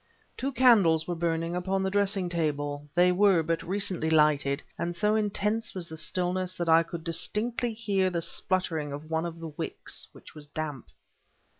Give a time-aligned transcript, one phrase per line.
[0.35, 5.13] Two candles were burning upon the dressing table; they were but recently lighted, and so
[5.15, 9.49] intense was the stillness that I could distinctly hear the spluttering of one of the
[9.49, 10.87] wicks, which was damp.